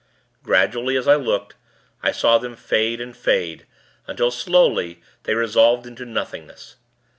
[0.41, 1.53] Gradually, as I looked,
[2.01, 3.67] I saw them fade and fade;
[4.07, 6.77] until, slowly, they resolved into nothingness.